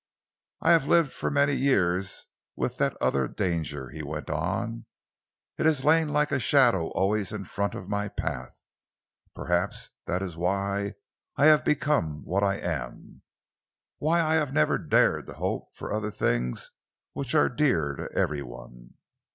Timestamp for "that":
2.79-2.97, 10.07-10.23